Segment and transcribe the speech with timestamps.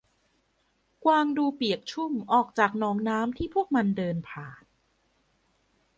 [1.03, 4.63] กวางดูเปียกชุ่มออกจากหนองน้ำที่พวกมันเดินผ่าน